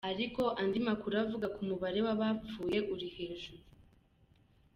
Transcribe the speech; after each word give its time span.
Ariko 0.11 0.43
andi 0.61 0.79
makuru 0.87 1.15
avuga 1.23 1.45
ko 1.53 1.59
umubare 1.65 1.99
w’abapfuye 2.05 2.77
uri 2.93 3.07
hejuru. 3.15 3.63